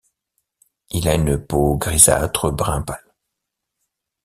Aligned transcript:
Il 0.89 1.07
a 1.07 1.13
une 1.13 1.37
peau 1.37 1.77
grisâtre-brun 1.77 2.81
pâle. 2.81 3.13